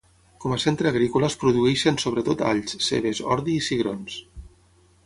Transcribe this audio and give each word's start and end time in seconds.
Com 0.45 0.53
a 0.53 0.57
centre 0.63 0.89
agrícola 0.91 1.29
es 1.31 1.35
produeixen 1.43 2.01
sobretot 2.05 2.43
alls, 2.53 2.75
cebes, 2.89 3.25
ordi 3.37 3.61
i 3.61 3.65
cigrons. 3.71 4.19